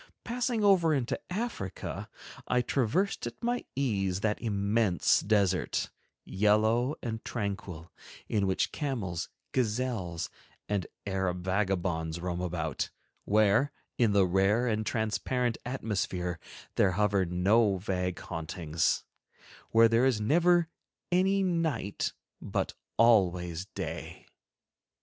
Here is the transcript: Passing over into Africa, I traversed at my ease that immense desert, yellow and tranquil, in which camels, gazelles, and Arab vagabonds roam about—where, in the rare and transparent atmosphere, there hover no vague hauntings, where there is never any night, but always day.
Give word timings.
Passing 0.23 0.63
over 0.63 0.95
into 0.95 1.19
Africa, 1.31 2.09
I 2.47 2.63
traversed 2.63 3.27
at 3.27 3.43
my 3.43 3.65
ease 3.75 4.21
that 4.21 4.41
immense 4.41 5.19
desert, 5.19 5.91
yellow 6.25 6.95
and 7.03 7.23
tranquil, 7.23 7.91
in 8.27 8.47
which 8.47 8.71
camels, 8.71 9.29
gazelles, 9.51 10.27
and 10.67 10.87
Arab 11.05 11.43
vagabonds 11.43 12.19
roam 12.19 12.41
about—where, 12.41 13.71
in 13.99 14.11
the 14.13 14.25
rare 14.25 14.65
and 14.67 14.87
transparent 14.87 15.59
atmosphere, 15.67 16.39
there 16.77 16.93
hover 16.93 17.23
no 17.23 17.77
vague 17.77 18.17
hauntings, 18.21 19.03
where 19.69 19.87
there 19.87 20.07
is 20.07 20.19
never 20.19 20.67
any 21.11 21.43
night, 21.43 22.11
but 22.41 22.73
always 22.97 23.65
day. 23.65 24.25